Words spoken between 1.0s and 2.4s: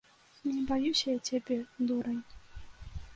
я цябе, дурань!